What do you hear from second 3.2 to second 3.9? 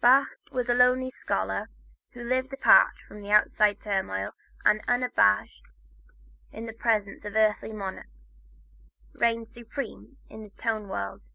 outside